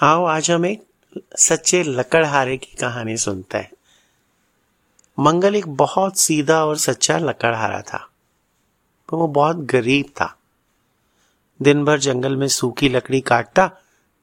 [0.00, 0.86] आओ, आज हम एक
[1.36, 3.72] सच्चे लकड़हारे की कहानी सुनते हैं।
[5.18, 8.10] मंगल एक बहुत सीधा और सच्चा लकड़हारा था।
[9.10, 10.36] पर वो बहुत गरीब था।
[11.62, 13.70] दिन भर जंगल में सूखी लकड़ी काटता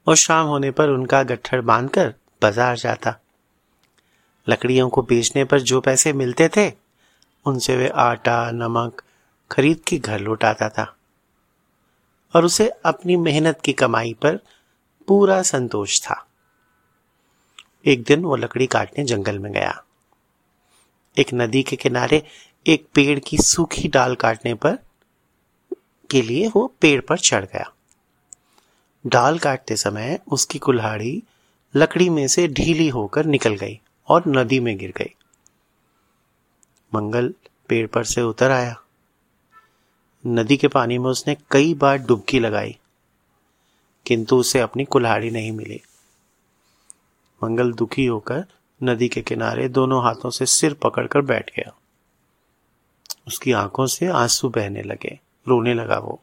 [0.08, 3.16] और शाम होने पर उनका गट्ठर बांधकर बाज़ार जाता।
[4.50, 6.74] लकड़ियों को बेचने पर जो पैसे मिलते थे,
[7.46, 9.02] उनसे वे आटा, नमक
[9.52, 10.96] खरीद के घर लौटाता था।
[12.36, 14.40] और उसे अपनी मेहनत की कमाई पर
[15.08, 16.28] पूरा संतोष था।
[17.86, 19.84] एक दिन वो लकड़ी काटने जंगल में गया।
[21.18, 22.24] एक नदी के किनारे
[22.68, 24.78] एक पेड़ की सूखी डाल काटने पर,
[26.12, 27.74] के लिए वो पेड़ पर चढ़ गया।
[29.08, 31.24] डाल काटते समय उसकी कुल्हाड़ी
[31.76, 35.16] लकड़ी में से ढीली होकर निकल गई और नदी में गिर गई।
[36.96, 37.34] मंगल
[37.68, 38.82] पेड़ पर से उतर आया।
[40.28, 42.78] नदी के पानी में उसने कई बार डुबकी लगाई।
[44.06, 45.82] किंतु उसे अपनी कुल्हाड़ी नहीं मिली।
[47.44, 48.46] मंगल दुखी होकर
[48.84, 51.74] नदी के किनारे दोनों हाथों से सिर पकड़कर बैठ गया।
[53.28, 56.22] उसकी आँखों से आँसू बहने लगे, रोने लगा वो।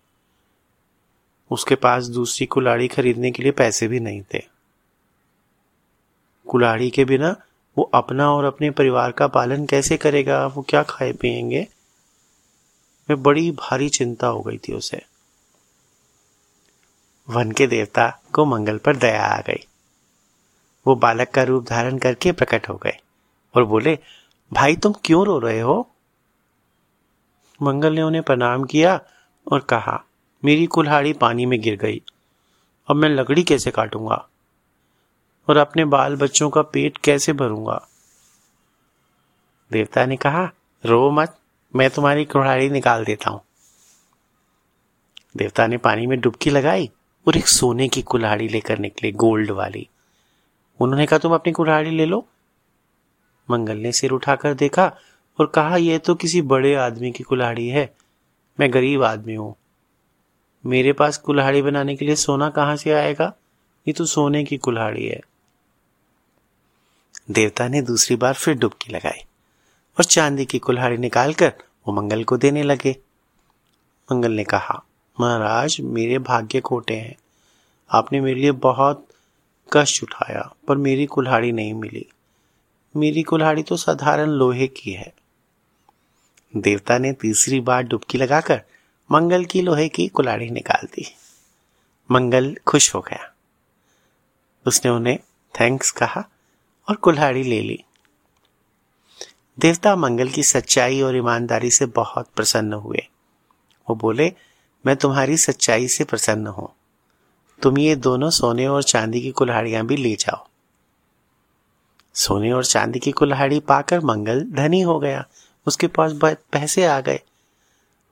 [1.51, 4.43] उसके पास दूसरी कुल्हाड़ी खरीदने के लिए पैसे भी नहीं थे।
[6.49, 7.37] कुल्हाड़ी के बिना
[7.79, 11.69] वो अपना और अपने परिवार का पालन कैसे करेगा, वो क्या खाए पिएँगे
[13.11, 15.10] में बड़ी भारी चिंता हो गई थी उसे।
[17.31, 19.67] वन के देवता को मंगल पर दया आ गई।
[20.87, 22.97] वो बालक का रूप धारण करके प्रकट हो गए
[23.55, 23.99] और बोले,
[24.53, 25.91] भाई, तुम क्यों रो रहे हो?
[27.63, 29.01] मंगल ने उन्हें प्रणाम किया
[29.53, 30.05] और कहा,
[30.45, 32.03] मेरी कुल्हाड़ी पानी में गिर गई।
[32.91, 34.29] अब मैं लकड़ी कैसे काटूँगा?
[35.49, 37.89] और अपने बाल बच्चों का पेट कैसे भरूँगा?
[39.73, 40.51] देवता ने कहा,
[40.87, 41.39] रो मत,
[41.77, 43.41] मैं तुम्हारी कुल्हाड़ी निकाल देता हूँ।
[45.37, 46.91] देवता ने पानी में डुबकी लगाई
[47.27, 49.89] और एक सोने की कुल्हाड़ी लेकर निकले, गोल्ड वाली।
[50.81, 52.29] उन्होंने कहा, तुम अपनी कुल्हाड़ी ले लो।
[53.51, 54.97] मंगल ने सिर उठाकर देखा
[55.41, 57.95] और कहा यह तो किसी बड़े आदमी की कुल्हाड़ी है।
[58.61, 59.55] मैं गरीब आदमी हूँ।
[60.67, 63.33] मेरे पास कुल्हाड़ी बनाने के लिए सोना कहाँ से आएगा?
[63.89, 65.21] ये तो सोने की कुल्हाड़ी है।
[67.31, 69.25] देवता ने दूसरी बार फिर डुबकी लगाई
[69.99, 71.53] और चांदी की कुल्हाड़ी निकालकर
[71.89, 72.97] वो मंगल को देने लगे।
[74.13, 74.85] मंगल ने कहा
[75.21, 77.17] महाराज, मेरे भाग्य खोटे हैं।
[77.91, 79.09] आपने मेरे लिए बहुत
[79.73, 82.07] कष्ट उठाया, पर मेरी कुल्हाड़ी नहीं मिली।
[82.97, 85.15] मेरी कुल्हाड़ी तो साधारण लोहे की है।
[86.57, 88.63] देवता ने तीसरी बार डुबकी लगाकर
[89.13, 91.17] मंगल की लोहे की कुल्हाड़ी निकाल दी।
[92.11, 93.35] मंगल खुश हो गया।
[94.67, 95.19] उसने उन्हें
[95.61, 96.29] थैंक्स कहा
[96.89, 97.85] और कुल्हाड़ी ले ली।
[99.59, 103.09] देवता मंगल की सच्चाई और ईमानदारी से बहुत प्रसन्न हुए।
[103.91, 104.33] वो बोले
[104.85, 106.69] मैं तुम्हारी सच्चाई से प्रसन्न हूँ।
[107.61, 110.47] तुम ये दोनों सोने और चांदी की कुल्हाड़ियाँ भी ले जाओ।
[112.15, 115.25] सोने और चांदी की कुल्हाड़ी पाकर मंगल धनी हो गया।
[115.67, 117.21] उसके पास पैसे आ गए,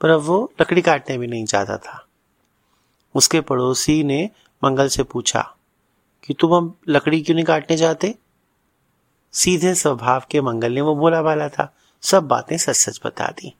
[0.00, 2.04] पर अब वो लकड़ी काटने भी नहीं चाहता था।
[3.14, 4.28] उसके पड़ोसी ने
[4.62, 5.40] मंगल से पूछा,
[6.24, 8.14] कि तुम अब लकड़ी क्यों नहीं काटने जाते?
[9.34, 13.54] सीधे स्वभाव के मंगल ने वो बोला वाला था, सब बातें सच सच बता दी।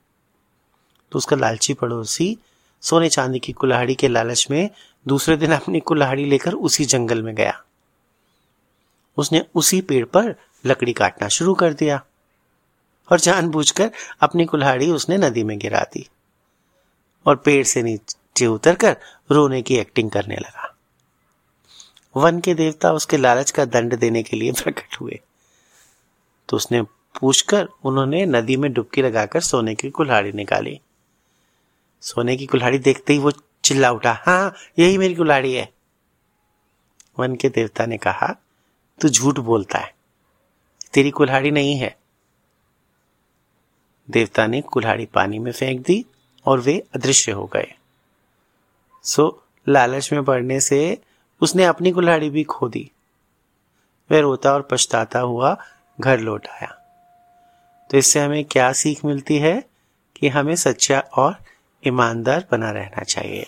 [1.11, 2.37] तो उसका लालची पड़ोसी
[2.81, 4.69] सोने चांदी की कुल्हाड़ी के लालच में
[5.07, 7.63] दूसरे दिन अपनी कुल्हाड़ी लेकर उसी जंगल में गया।
[9.17, 10.35] उसने उसी पेड़ पर
[10.65, 12.05] लकड़ी काटना शुरू कर दिया
[13.11, 13.91] और जानबूझकर
[14.21, 16.09] अपनी कुल्हाड़ी उसने नदी में गिरा दी
[17.25, 18.97] और पेड़ से नीचे उतरकर
[19.31, 20.75] रोने की एक्टिंग करने लगा।
[22.15, 25.19] वन के देवता उसके लालच का दंड देने के लिए प्रकट हुए।
[26.49, 30.79] तो उसने पूछकर उन्होंने नदी में डुबकी लगाकर सोने की कुल्हाड़ी निकाली।
[32.01, 33.31] सोने की कुल्हाड़ी देखते ही वो
[33.63, 35.73] चिल्ला उठा हाँ यही मेरी कुल्हाड़ी है।
[37.19, 38.41] वन के देवता ने कहा,
[39.01, 39.95] तू झूठ बोलता है।
[40.93, 41.99] तेरी कुल्हाड़ी नहीं है।
[44.09, 46.05] देवता ने कुल्हाड़ी पानी में फेंक दी
[46.45, 47.73] और वे अदृश्य हो गए।
[49.03, 51.01] सो, लालच में पड़ने से
[51.41, 52.91] उसने अपनी कुल्हाड़ी भी खो दी।
[54.11, 55.57] वह रोता और पछताता हुआ
[55.99, 56.75] घर लौट आया।
[57.91, 59.69] तो इससे हमें क्या सीख मिलती है
[60.15, 61.37] कि हमें सच्चा और
[61.87, 63.45] ईमानदार बना रहना चाहिए।